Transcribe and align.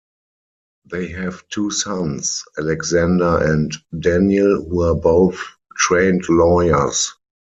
They 0.89 1.09
have 1.09 1.47
two 1.49 1.69
sons, 1.69 2.43
Alexander 2.57 3.37
and 3.43 3.71
Daniel, 3.99 4.65
who 4.67 4.81
are 4.81 4.95
both 4.95 5.39
trained 5.77 6.27
lawyers. 6.27 7.13